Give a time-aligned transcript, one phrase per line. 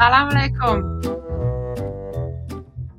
[0.00, 1.00] السلام عليكم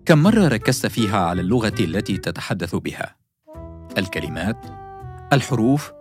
[0.05, 3.15] كم مرة ركزت فيها على اللغة التي تتحدث بها؟
[3.97, 4.65] الكلمات،
[5.33, 5.91] الحروف،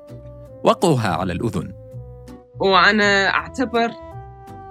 [0.65, 1.72] وقعها على الأذن.
[2.58, 3.90] وأنا أعتبر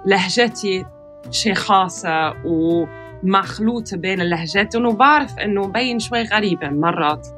[0.06, 0.84] لهجتي
[1.30, 7.28] شيء خاصة ومخلوطة بين اللهجات وأنه بعرف أنه بين شوي غريبة مرات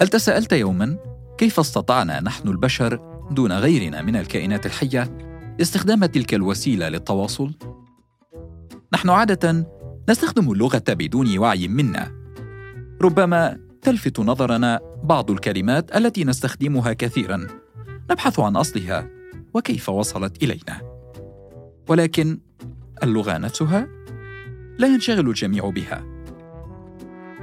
[0.00, 0.96] هل تساءلت يوما
[1.38, 3.00] كيف استطعنا نحن البشر
[3.30, 5.18] دون غيرنا من الكائنات الحية
[5.60, 7.52] استخدام تلك الوسيلة للتواصل؟
[8.92, 9.66] نحن عادة
[10.08, 12.12] نستخدم اللغة بدون وعي منا.
[13.02, 17.46] ربما تلفت نظرنا بعض الكلمات التي نستخدمها كثيرا.
[18.10, 19.08] نبحث عن أصلها
[19.54, 20.80] وكيف وصلت إلينا.
[21.88, 22.38] ولكن
[23.02, 23.88] اللغة نفسها
[24.78, 26.04] لا ينشغل الجميع بها.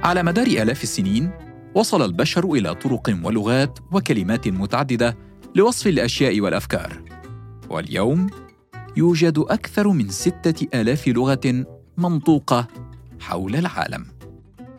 [0.02, 1.30] على مدار آلاف السنين
[1.74, 5.16] وصل البشر إلى طرق ولغات وكلمات متعددة
[5.54, 7.02] لوصف الأشياء والأفكار.
[7.70, 8.26] واليوم
[8.98, 12.66] يوجد أكثر من ستة آلاف لغة منطوقة
[13.20, 14.06] حول العالم.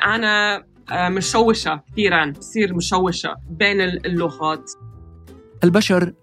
[0.06, 4.72] أنا آه، مشوشة كثيرا بصير مشوشة بين اللغات.
[5.64, 6.14] البشر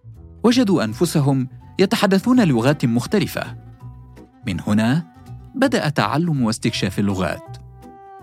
[0.44, 3.56] وجدوا أنفسهم يتحدثون لغات مختلفة.
[4.46, 5.06] من هنا
[5.54, 7.56] بدأ تعلم واستكشاف اللغات.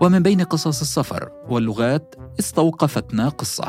[0.00, 3.68] ومن بين قصص السفر واللغات استوقفتنا قصة.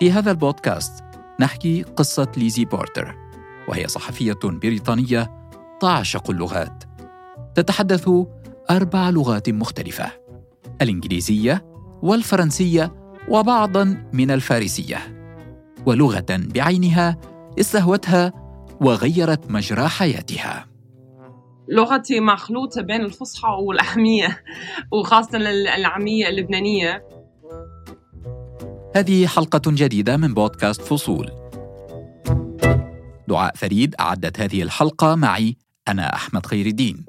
[0.00, 1.04] في هذا البودكاست
[1.40, 3.27] نحكي قصة ليزي بورتر.
[3.68, 6.84] وهي صحفية بريطانية تعشق اللغات
[7.54, 8.10] تتحدث
[8.70, 10.12] أربع لغات مختلفة
[10.82, 11.64] الإنجليزية
[12.02, 12.92] والفرنسية
[13.28, 14.98] وبعضا من الفارسية.
[15.86, 17.16] ولغة بعينها
[17.60, 18.32] استهوتها
[18.80, 20.66] وغيرت مجرى حياتها.
[21.68, 24.42] لغتي مخلوطة بين الفصحى والعامية
[24.92, 25.38] وخاصة
[25.76, 27.04] العامية اللبنانية.
[28.96, 31.47] هذه حلقة جديدة من بودكاست فصول.
[33.28, 35.56] دعاء فريد أعدت هذه الحلقة معي
[35.88, 37.04] أنا أحمد خير الدين.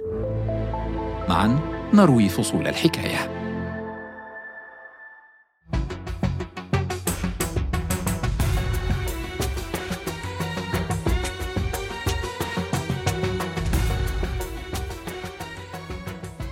[1.30, 1.60] معا
[1.94, 3.40] نروي فصول الحكاية.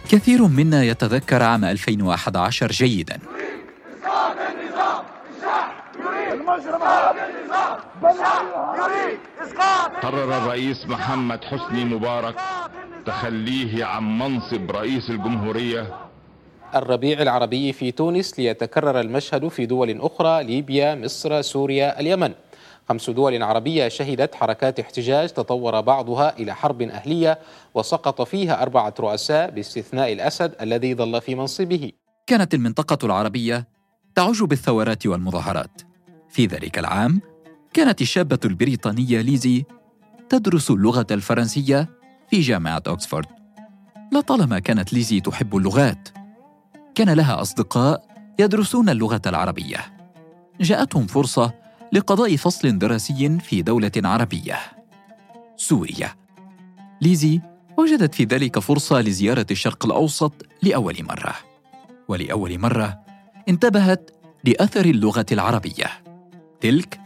[0.10, 3.20] كثير منا يتذكر عام 2011 جيدا.
[10.02, 12.36] قرر الرئيس محمد حسني مبارك
[13.06, 15.96] تخليه عن منصب رئيس الجمهورية.
[16.76, 22.34] الربيع العربي في تونس ليتكرر المشهد في دول أخرى ليبيا مصر سوريا اليمن.
[22.90, 27.40] خمس دول عربية شهدت حركات احتجاج تطور بعضها إلى حرب أهلية
[27.74, 31.92] وسقط فيها أربعة رؤساء باستثناء الأسد الذي ظل في منصبه.
[32.28, 33.68] كانت المنطقة العربية
[34.16, 35.82] تعج بالثورات والمظاهرات.
[36.30, 37.22] في ذلك العام
[37.74, 39.66] كانت الشابة البريطانية ليزي
[40.30, 41.90] تدرس اللغة الفرنسية
[42.30, 43.26] في جامعة أكسفورد.
[44.14, 46.10] لطالما كانت ليزي تحب اللغات
[46.96, 48.08] كان لها أصدقاء
[48.40, 49.78] يدرسون اللغة العربية.
[50.62, 51.54] جاءتهم فرصة
[51.94, 54.60] لقضاء فصل دراسي في دولة عربية
[55.58, 56.16] سوريا.
[57.02, 57.42] ليزي
[57.78, 61.36] وجدت في ذلك فرصة لزيارة الشرق الأوسط لأول مرة.
[62.08, 63.00] ولأول مرة
[63.50, 64.12] انتبهت
[64.44, 65.88] لأثر اللغة العربية.
[66.62, 67.00] تلك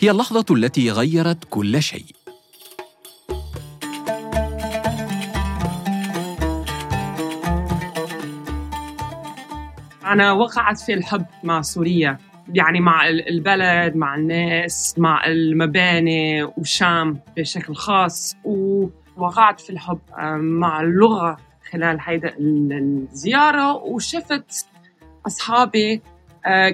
[0.00, 2.04] هي اللحظة التي غيرت كل شيء.
[10.04, 12.18] أنا وقعت في الحب مع سوريا
[12.54, 19.98] يعني مع البلد مع الناس مع المباني والشام بشكل خاص ووقعت في الحب
[20.40, 21.36] مع اللغة
[21.70, 24.66] خلال هيدا الزيارة وشفت
[25.26, 26.17] أصحابي آه،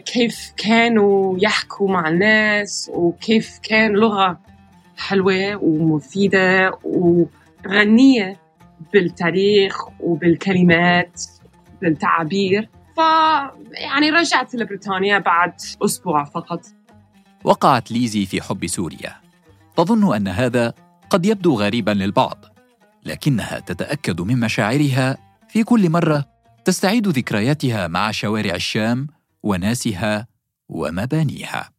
[0.04, 4.40] كيف كانوا يحكوا مع الناس وكيف كان لغة
[4.96, 8.40] حلوة ومفيدة وغنية
[8.92, 11.22] بالتاريخ وبالكلمات
[11.82, 12.68] بالتعابير.
[12.96, 12.98] ف
[13.72, 15.52] يعني رجعت لبريطانيا بعد
[15.84, 16.60] أسبوع فقط.
[17.44, 19.12] وقعت ليزي في حب سوريا.
[19.76, 20.74] تظن أن هذا
[21.10, 22.44] قد يبدو غريبا للبعض
[23.04, 25.18] لكنها تتأكد من مشاعرها.
[25.48, 26.24] في كل مرة
[26.64, 29.06] تستعيد ذكرياتها مع شوارع الشام
[29.44, 30.26] وناسها
[30.68, 31.70] ومبانيها.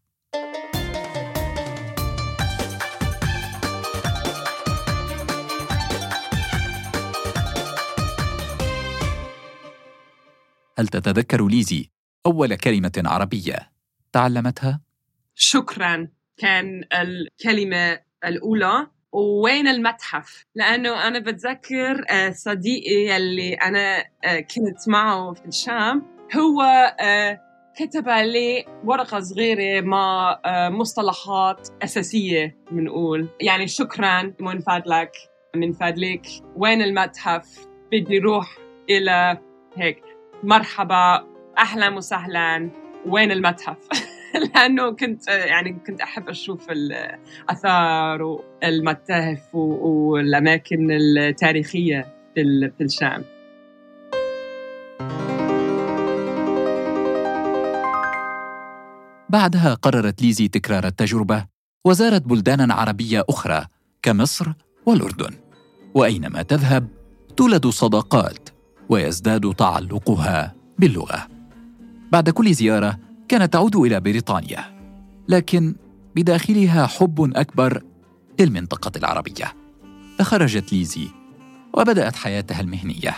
[10.78, 11.90] هل تتذكر ليزي
[12.26, 13.72] أول كلمة عربية
[14.12, 14.82] تعلمتها؟
[15.36, 16.08] شكرا.
[16.38, 25.34] كان الكلمة الأولى وين المتحف؟ لأنه أنا بتذكر آه، صديقي اللي أنا آه، كنت معه
[25.34, 26.62] في الشام هو
[27.00, 27.45] آه،
[27.76, 30.40] كتب لي ورقة صغيرة مع
[30.70, 35.12] مصطلحات أساسية بنقول يعني شكرا من فضلك
[35.56, 38.58] من فضلك وين المتحف؟ بدي روح
[38.90, 39.38] إلى
[39.76, 40.04] هيك.
[40.44, 41.28] مرحبا
[41.58, 42.70] أهلا وسهلا.
[43.06, 43.78] وين المتحف؟
[44.56, 53.35] لأنه كنت يعني كنت أحب أشوف الآثار والمتاحف والأماكن التاريخية في الشام.
[59.36, 61.46] بعدها قررت ليزي تكرار التجربة
[61.86, 63.66] وزارت بلدانا عربية أخرى
[64.02, 64.52] كمصر
[64.86, 65.32] والأردن.
[65.96, 66.88] وأينما تذهب
[67.38, 68.50] تولد صداقات
[68.90, 71.28] ويزداد تعلقها باللغة.
[72.12, 74.64] بعد كل زيارة كانت تعود إلى بريطانيا
[75.28, 75.76] لكن
[76.16, 77.84] بداخلها حب أكبر
[78.40, 79.54] للمنطقة العربية.
[80.20, 81.08] فخرجت ليزي
[81.74, 83.16] وبدأت حياتها المهنية.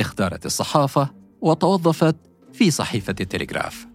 [0.00, 1.10] اختارت الصحافة
[1.40, 2.16] وتوظفت
[2.52, 3.91] في صحيفة التلغراف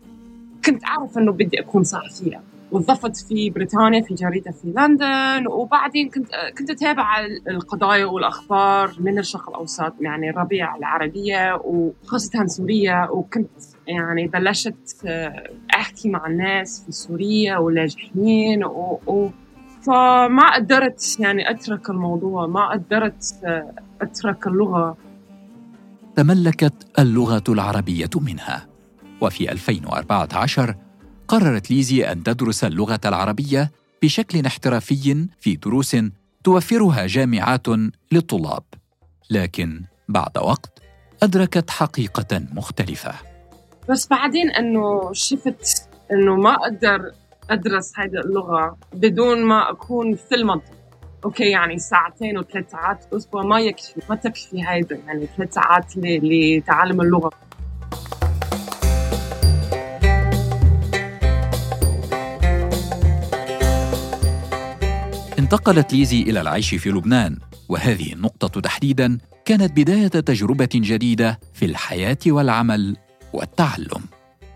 [0.68, 2.42] كنت أعرف أنه بدي أكون صحفية
[2.72, 6.28] وظفت في بريطانيا في جريدة في لندن وبعدين كنت
[6.58, 13.50] كنت أتابع القضايا والأخبار من الشرق الأوسط يعني الربيع العربية وخاصة سوريا وكنت
[13.88, 15.08] يعني بلشت
[15.75, 19.00] أحكي مع الناس في سوريا واللاجئين و...
[19.08, 19.30] و...
[19.81, 23.36] فما قدرت يعني أترك الموضوع ما قدرت
[24.02, 24.98] أترك اللغة.
[26.16, 28.76] تملكت اللغة العربية منها.
[29.22, 30.75] وفي 2014
[31.28, 33.72] قررت ليزي أن تدرس اللغة العربية
[34.04, 35.98] بشكل احترافي في دروس
[36.44, 37.68] توفرها جامعات
[38.12, 38.64] للطلاب.
[39.30, 40.80] لكن بعد وقت
[41.24, 43.14] أدركت حقيقة مختلفة.
[43.90, 47.12] بس بعدين أنه شفت أنه ما أقدر
[47.50, 50.78] أدرس هذه اللغة بدون ما أكون في المنطقة
[51.25, 57.02] أوكي يعني ساعتين وثلاث ساعات أسبوع ما يكفي ما تكفي هيدا يعني ثلاث ساعات لتعلم
[57.02, 57.31] اللغة.
[65.47, 67.38] انتقلت ليزي إلى العيش في لبنان
[67.69, 72.97] وهذه النقطة تحديدا كانت بداية تجربة جديدة في الحياة والعمل
[73.33, 74.03] والتعلم.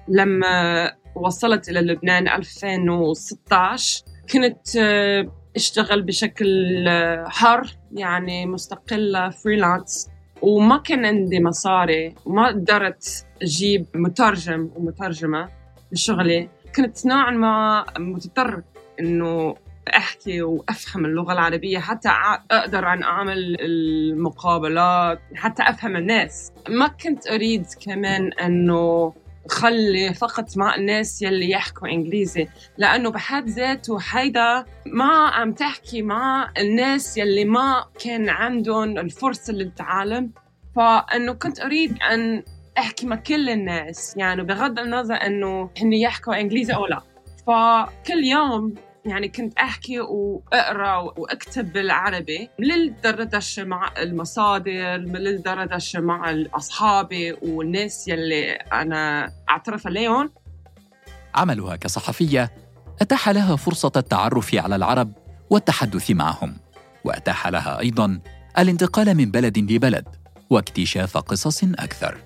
[0.07, 4.03] لما وصلت إلى لبنان 2016
[4.33, 10.09] كنت آه، أشتغل بشكل آه، حر يعني مستقلة فريلانس
[10.41, 15.49] وما كان عندي مصاري وما قدرت أجيب مترجم ومترجمة
[15.91, 16.49] لشغلي.
[16.75, 18.63] كنت نوعا ما مضطر
[18.99, 19.55] إنه
[19.87, 22.09] أحكي وأفهم اللغة العربية حتى
[22.51, 26.51] أقدر ان أعمل المقابلات حتى أفهم الناس.
[26.69, 29.13] ما كنت أريد كمان إنه
[29.49, 32.47] خلي فقط مع الناس يلي يحكوا إنجليزي
[32.77, 40.31] لأنه بحد ذاته هيدا ما عم تحكي مع الناس يلي ما كان عندهم الفرصة للتعلم.
[40.75, 42.43] فإنه كنت أريد أن
[42.77, 47.01] أحكي مع كل الناس يعني بغض النظر إنه هن يحكوا إنجليزي أو لا.
[47.47, 48.75] فكل يوم
[49.05, 59.31] يعني كنت أحكي وأقرأ وأكتب بالعربي للدردشة مع المصادر للدردشة مع أصحابي والناس يلي أنا
[59.49, 60.29] أعترف عليهم.
[61.35, 62.51] عملها كصحفية
[63.01, 65.13] أتاح لها فرصة التعرف على العرب
[65.49, 66.57] والتحدث معهم
[67.03, 68.19] وأتاح لها أيضا
[68.59, 70.05] الانتقال من بلد لبلد
[70.49, 72.17] واكتشاف قصص أكثر.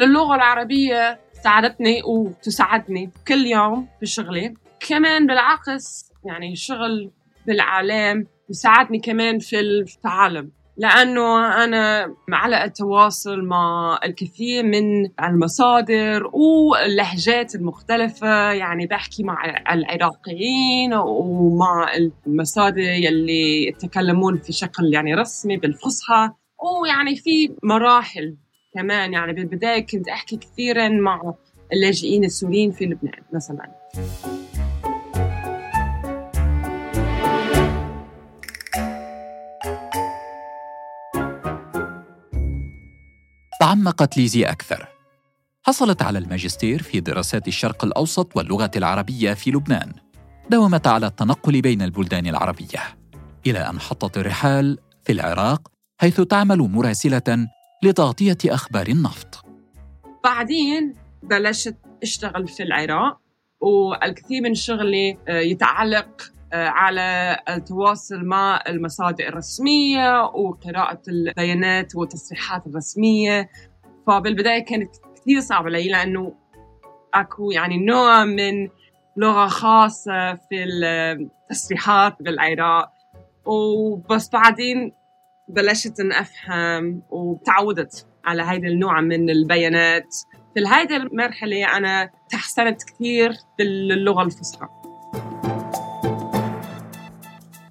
[0.00, 4.54] اللغة العربية ساعدتني وتساعدني كل يوم في شغلي.
[4.88, 7.10] كمان بالعكس يعني شغل
[7.46, 10.50] بالإعلام يساعدني كمان في التعلم.
[10.76, 21.92] لأنه أنا على التواصل مع الكثير من المصادر واللهجات المختلفة يعني بحكي مع العراقيين ومع
[22.26, 26.30] المصادر يلي يتكلمون في شكل يعني رسمي بالفصحى.
[26.82, 28.36] ويعني في مراحل
[28.74, 31.34] كمان يعني بالبداية كنت أحكي كثيرا مع
[31.72, 33.70] اللاجئين السوريين في لبنان مثلاً.
[43.70, 44.88] تعمقت ليزي أكثر.
[45.62, 49.92] حصلت على الماجستير في دراسات الشرق الأوسط واللغة العربية في لبنان.
[50.48, 52.80] داومت على التنقل بين البلدان العربية.
[53.46, 55.68] إلى أن حطت الرحال في العراق
[56.00, 57.48] حيث تعمل مراسلة
[57.82, 59.44] لتغطية أخبار النفط.
[60.24, 63.20] بعدين بلشت أشتغل في العراق
[63.60, 73.48] والكثير من شغلي آه، يتعلق على التواصل مع المصادر الرسمية وقراءة البيانات والتصريحات الرسمية.
[74.06, 76.34] فبالبداية كانت كثير صعبة علي لأنه
[77.14, 78.68] أكو يعني نوع من
[79.16, 82.92] لغة خاصة في التصريحات بالعراق.
[83.46, 84.92] وبس بعدين
[85.48, 90.14] بلشت أن أفهم وتعودت على هذا النوع من البيانات.
[90.54, 94.79] في هذه المرحلة أنا تحسنت كثير باللغة الفصحى.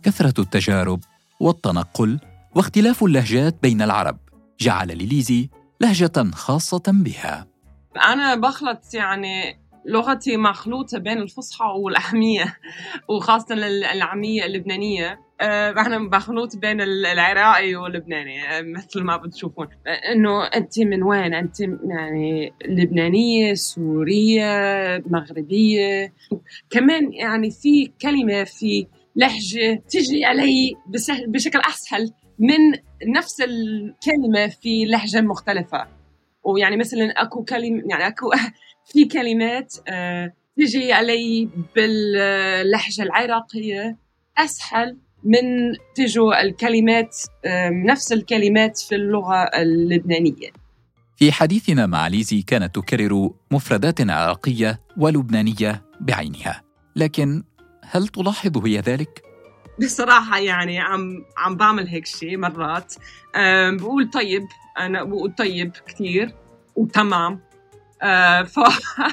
[0.10, 1.00] كثرة التجارب
[1.40, 2.20] والتنقل
[2.56, 4.18] واختلاف اللهجات بين العرب
[4.60, 5.50] جعل لليزي
[5.82, 7.48] لهجة خاصة بها.
[8.06, 12.58] أنا بخلط يعني لغتي مخلوطة بين الفصحى والأحمية
[13.10, 13.56] وخاصة
[13.94, 15.20] العامية اللبنانية.
[15.42, 19.68] آه، إحنا بخلوط بين العراقي واللبناني آه، مثل ما بتشوفون.
[19.88, 24.44] آه، إنه أنت من وين؟ أنت يعني لبنانية سورية
[25.08, 26.14] مغربية.
[26.70, 30.76] كمان يعني في كلمة في لهجة تجي علي
[31.28, 32.72] بشكل أسهل من
[33.16, 35.88] نفس الكلمة في لهجة مختلفة.
[36.44, 38.32] ويعني مثلا أكو كلمه يعني أكو
[38.92, 39.74] في كلمات
[40.58, 43.98] تجي علي باللهجة العراقية
[44.38, 47.16] أسهل من تجوا الكلمات
[47.86, 50.50] نفس الكلمات في اللغة اللبنانية.
[51.18, 56.64] في حديثنا مع ليزي كانت تكرر مفردات عراقية ولبنانية بعينها
[56.96, 57.44] لكن
[57.92, 59.24] هل تلاحظ هي ذلك؟
[59.80, 62.94] بصراحة يعني عم عم بعمل هيك شيء مرات.
[63.70, 64.48] بقول طيب
[64.80, 66.36] أنا بقول طيب كثير
[66.76, 67.40] وتمام.
[68.02, 68.60] أه ف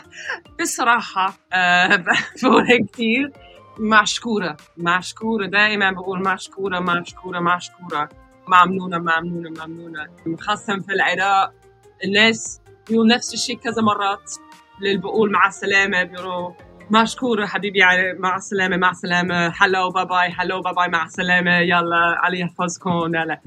[0.60, 1.96] بصراحة أه
[2.42, 3.32] بقول هيك كثير
[3.80, 5.46] مشكورة مشكورة.
[5.46, 8.08] دائما بقول مشكورة مشكورة مشكورة.
[8.48, 10.06] ممنونة ممنونة ممنونة.
[10.40, 11.52] خاصة في العراق
[12.04, 14.32] الناس بيقول نفس الشيء كذا مرات.
[14.78, 16.52] اللي بقول مع السلامة بيقولوا
[16.90, 17.80] مشكورة حبيبي
[18.18, 19.52] مع السلامة مع السلامة.
[19.58, 21.58] هلو bye bye هلو bye bye مع السلامة.
[21.58, 23.40] يلا الله يحفظكم يلا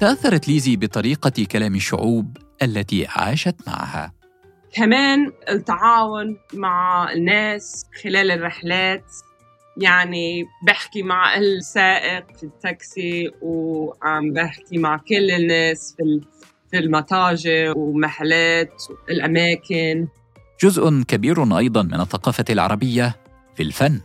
[0.00, 4.12] تأثرت ليزي بطريقة كلام الشعوب التي عاشت معها.
[4.74, 9.04] كمان التعاون مع الناس خلال الرحلات
[9.76, 16.20] يعني بحكي مع السائق في التاكسي وعم بحكي مع كل الناس في
[16.70, 20.08] في المتاجر ومحلات الأماكن.
[20.62, 23.16] جزء كبير أيضا من الثقافة العربية
[23.56, 24.00] في الفن.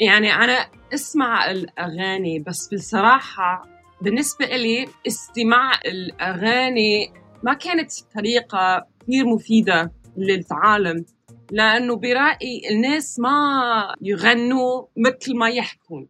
[0.00, 3.66] يعني أنا أسمع الأغاني بس بصراحة
[4.00, 7.12] بالنسبة لي استماع الأغاني
[7.42, 11.04] ما كانت طريقة كثير مفيدة للعالم
[11.50, 16.08] لأنه برأيي الناس ما يغنوا مثل ما يحكون.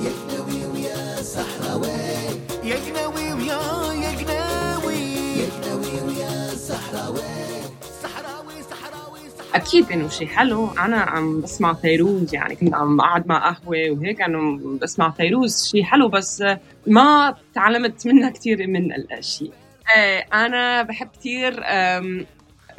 [0.00, 1.87] يجنوي ويا صحراوي
[9.54, 10.70] أكيد إنه شيء حلو.
[10.70, 15.84] أنا عم بسمع فيروز يعني كنت عم قاعد مع قهوة وهيك أنا بسمع فيروز شيء
[15.84, 16.44] حلو بس
[16.86, 19.50] ما تعلمت منها كثير من الأشياء.
[19.96, 21.62] إيه أنا بحب كثير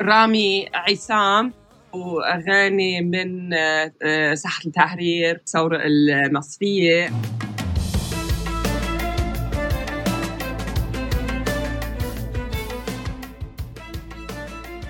[0.01, 1.53] رامي عصام
[1.93, 7.09] وأغاني من آه، ساحة التحرير الثوره المصرية.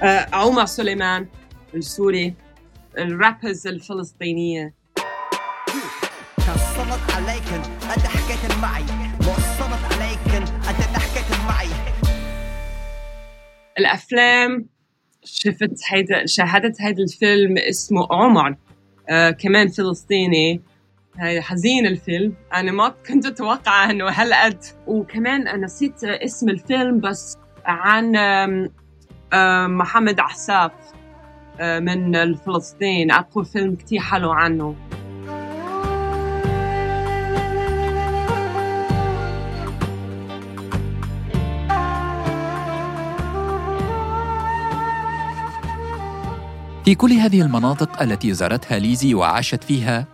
[0.03, 1.27] آه، عمر سليمان.
[1.75, 2.33] السوري
[2.97, 4.73] الرابرز الفلسطينية.
[7.15, 8.83] عليكن أنت حكيت معي.
[9.19, 11.67] وصلت عليكن أنت حكيت معي.
[13.79, 14.65] الأفلام
[15.23, 18.55] شفت هيدا شاهدت هيدا الفيلم اسمه عمر
[19.09, 20.61] آه كمان فلسطيني.
[21.17, 22.33] هاي حزين الفيلم.
[22.53, 24.63] أنا ما كنت أتوقع إنه هالقد.
[24.87, 28.11] وكمان نسيت اسم الفيلم بس عن
[29.77, 30.71] محمد عساف
[31.59, 34.75] من فلسطين اكو فيلم كتير حلو عنه.
[46.85, 50.07] في كل هذه المناطق التي زارتها ليزي وعاشت فيها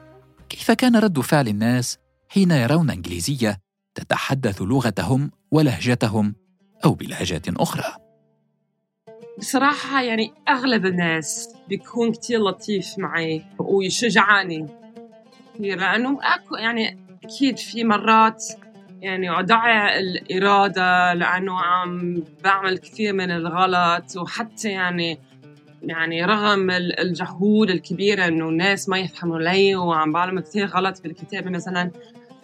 [0.50, 1.98] كيف كان رد فعل الناس
[2.30, 3.58] حين يرون إنجليزية
[3.96, 6.36] تتحدث لغتهم ولهجتهم
[6.86, 8.05] أو بلهجات أخرى؟
[9.38, 14.68] بصراحة يعني أغلب الناس بيكون كتير لطيف معي ويشجعني
[15.54, 18.46] كثير لأنه أكو يعني أكيد في مرات
[19.02, 25.18] يعني أضيع الإرادة لأنه عم بعمل كثير من الغلط وحتى يعني
[25.84, 31.92] يعني رغم الجهود الكبيرة إنه الناس ما يفهموا لي وعم بعمل كثير غلط بالكتابة مثلا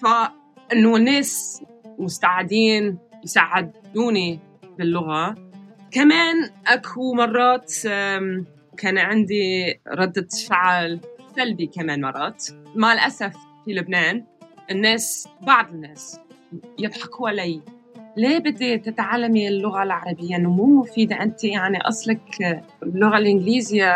[0.02, 1.64] فإنه الناس
[2.00, 4.40] مستعدين يساعدوني
[4.78, 5.51] باللغة.
[5.92, 7.74] كمان أكو مرات
[8.78, 11.00] كان عندي ردة فعل
[11.36, 12.46] سلبي كمان مرات
[12.76, 13.34] مع الأسف
[13.66, 14.24] في لبنان
[14.72, 16.20] الناس بعض الناس
[16.80, 17.62] يضحكوا علي
[18.18, 23.94] ليه بدي تتعلمي اللغة العربية؟ إنه مو مفيدة أنت يعني أصلك اللغة الإنجليزية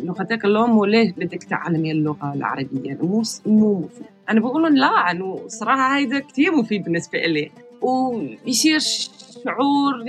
[0.00, 4.06] لغتك الأم وليه بدك تتعلمي اللغة العربية؟ مو مو مفيد.
[4.30, 7.50] أنا بقول لا إنه صراحة هيدا كثير مفيد بالنسبة إلي
[7.82, 8.78] ويصير
[9.44, 10.04] شعور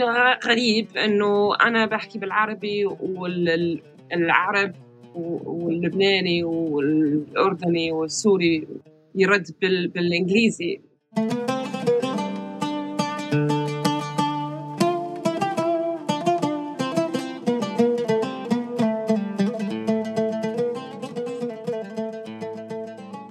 [0.46, 4.76] غريب إنه أنا بحكي بالعربي والعرب
[5.16, 8.68] واللبناني والأردني والسوري
[9.16, 9.88] يرد بال...
[9.88, 10.82] بالإنجليزي.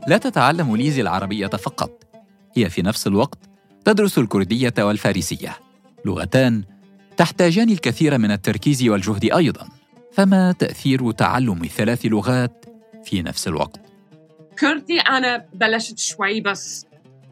[0.09, 2.05] لا تتعلم ليزي العربية فقط.
[2.57, 3.39] هي في نفس الوقت
[3.85, 5.64] تدرس الكردية والفارسية.
[6.05, 6.65] لغتان
[7.17, 9.69] تحتاجان الكثير من التركيز والجهد أيضا
[10.13, 12.65] فما تأثير تعلم ثلاث لغات
[13.05, 13.81] في نفس الوقت؟
[14.59, 16.87] كردي أنا بلشت شوي بس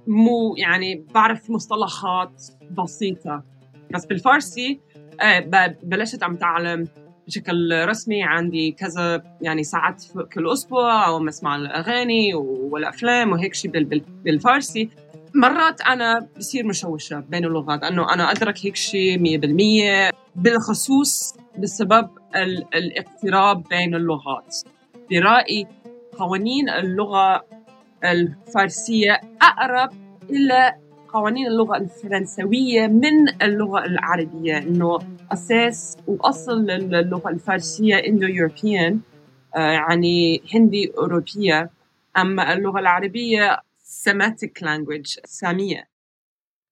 [0.07, 3.43] مو يعني بعرف مصطلحات بسيطة
[3.91, 4.81] بس بالفارسي
[5.21, 6.89] آه، بلشت عم تعلم
[7.27, 13.71] بشكل رسمي عندي كذا يعني ساعات كل أسبوع أو بسمع الأغاني والأفلام وهيك شيء
[14.25, 14.89] بالفارسي
[15.35, 22.09] مرات أنا بصير مشوشة بين اللغات انه أنا أدرك هيك شيء 100% بالخصوص بسبب
[22.75, 24.57] الاقتراب بين اللغات.
[25.11, 25.67] برأيي
[26.19, 27.45] قوانين اللغة
[28.05, 29.91] الفارسية أقرب
[30.31, 30.75] إلى
[31.13, 34.99] قوانين اللغة الفرنسوية من اللغة العربية إنه
[35.33, 39.01] أساس وأصل اللغة الفارسية إندو يوروبيان
[39.57, 41.71] آه، يعني هندي أوروبية.
[42.17, 43.59] أما اللغة العربية
[43.93, 45.89] Semitic language سامية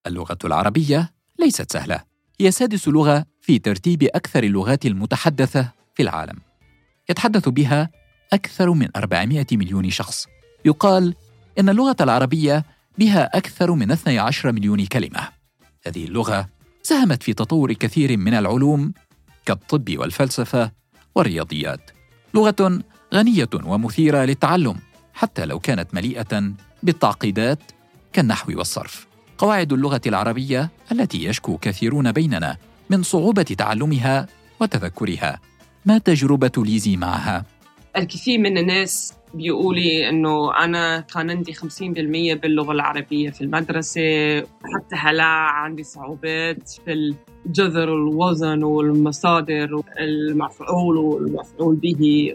[0.07, 2.05] اللغة العربية ليست سهلة
[2.41, 6.37] هي سادس لغة في ترتيب أكثر اللغات المتحدثة في العالم
[7.11, 7.91] يتحدث بها
[8.33, 10.27] أكثر من 400 مليون شخص
[10.65, 11.15] يقال
[11.59, 12.65] إن اللغة العربية
[12.99, 15.29] بها أكثر من 12 مليون كلمة.
[15.87, 16.49] هذه اللغة
[16.83, 18.93] ساهمت في تطور كثير من العلوم
[19.47, 20.73] كالطب والفلسفة
[21.15, 21.91] والرياضيات.
[22.35, 22.83] لغة
[23.15, 24.77] غنية ومثيرة للتعلم
[25.15, 27.59] حتى لو كانت مليئة بالتعقيدات
[28.13, 29.07] كالنحو والصرف.
[29.39, 32.57] قواعد اللغة العربية التي يشكو كثيرون بيننا
[32.91, 34.27] من صعوبة تعلمها
[34.61, 35.41] وتذكرها.
[35.87, 37.45] ما تجربة ليزي معها؟
[37.97, 41.63] الكثير من الناس بيقولي إنه أنا كان عندي 50%
[42.35, 47.15] باللغة العربية في المدرسة حتى هلا عندي صعوبات في
[47.47, 52.35] الجذر والوزن والمصادر المفعول والمفعول به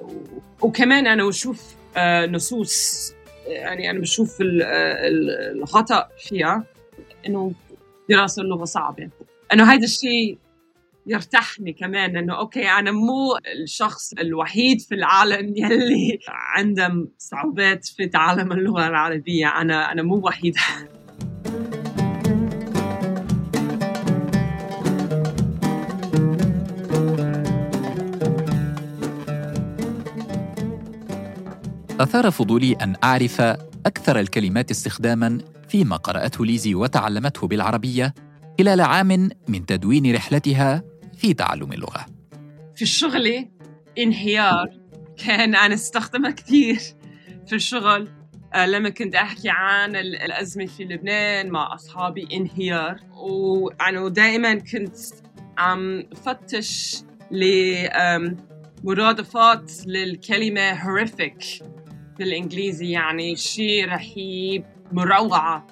[0.61, 3.13] وكمان أنا بشوف آه، نصوص
[3.47, 6.63] يعني أنا بشوف الخطأ فيها
[7.27, 7.51] إنه
[8.09, 9.09] دراسة اللغة صعبة.
[9.53, 10.37] إنه هذا الشيء
[11.07, 18.51] يرتاحني كمان إنه أوكي أنا مو الشخص الوحيد في العالم يلي عنده صعوبات في تعلم
[18.51, 19.47] اللغة العربية.
[19.47, 20.61] أنا أنا مو وحيدة.
[31.99, 33.41] أثار فضولي أن أعرف
[33.85, 35.37] أكثر الكلمات استخداماً
[35.69, 38.13] فيما قرأته ليزي وتعلمته بالعربية
[38.59, 40.83] خلال عام من تدوين رحلتها
[41.17, 42.05] في تعلم اللغة.
[42.75, 43.47] في الشغل
[43.97, 44.69] انهيار.
[45.25, 46.79] كان أنا استخدمها كثير.
[47.47, 48.09] في الشغل
[48.53, 52.99] آه، لما كنت أحكي عن الأزمة في لبنان مع أصحابي انهيار.
[53.11, 54.95] وأنا دائما كنت
[55.57, 56.95] عم فتش
[58.83, 61.63] لمرادفات للكلمة horrific.
[62.19, 65.67] بالإنجليزي يعني شيء رهيب مروعة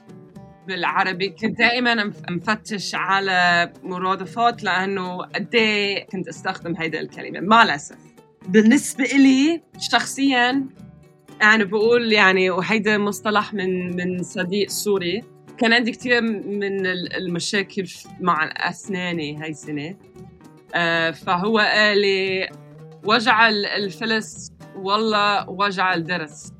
[0.68, 1.30] بالعربي.
[1.30, 7.40] كنت دائما مفتش على مرادفات لأنه قد إيه كنت أستخدم هيدا الكلمة.
[7.40, 7.98] مع الاسف
[8.48, 10.66] بالنسبة إلي شخصيا
[11.42, 15.24] أنا بقول يعني وهيدا مصطلح من من صديق سوري.
[15.58, 17.86] كان عندي كثير من المشاكل
[18.20, 19.96] مع أسناني هاي السنة.
[20.76, 22.50] آه، فهو قال لي
[23.06, 26.54] وجع الفلس والله وجع الدرس.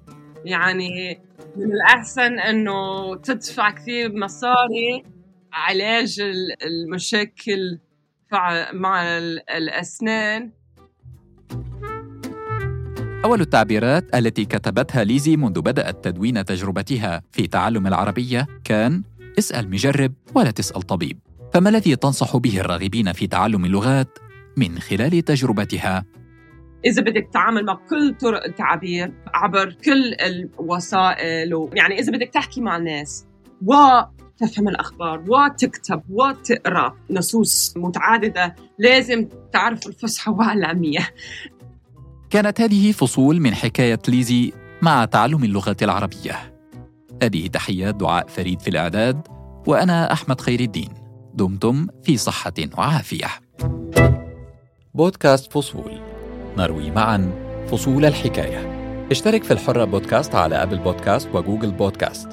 [0.46, 1.22] يعني
[1.56, 5.04] من الأحسن إنه تدفع كثير مصاري
[5.54, 6.22] علاج
[6.66, 7.80] المشاكل
[8.74, 9.04] مع
[9.58, 10.52] الأسنان.
[13.26, 19.04] أول التعبيرات التي كتبتها ليزي منذ بدأت تدوين تجربتها في تعلم العربية كان
[19.40, 21.20] اسأل مجرب ولا تسأل طبيب.
[21.54, 24.20] فما الذي تنصح به الراغبين في تعلم اللغات
[24.58, 26.06] من خلال تجربتها؟
[26.86, 31.70] إذا بدك تتعامل مع كل طرق التعبير عبر كل الوسائل و...
[31.74, 33.26] يعني إذا بدك تحكي مع الناس
[33.66, 41.10] وتفهم الأخبار وتكتب وتقرا نصوص متعددة لازم تعرف الفصحى والعامية.
[42.30, 46.54] كانت هذه فصول من حكاية ليزي مع تعلم اللغة العربية.
[47.24, 49.28] هذه تحيات دعاء فريد في الإعداد
[49.68, 50.90] وأنا أحمد خير الدين.
[51.34, 53.28] دمتم في صحة وعافية.
[54.94, 56.13] بودكاست فصول.
[56.58, 57.32] نروي معا
[57.72, 58.74] فصول الحكاية.
[59.12, 62.30] اشترك في الحرة بودكاست على Apple Podcasts و Google Podcasts.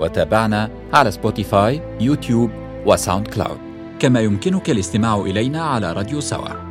[0.00, 2.50] وتابعنا على Spotify YouTube
[2.86, 3.58] و SoundCloud.
[4.00, 6.63] كما يمكنك الاستماع إلينا على راديو سوا.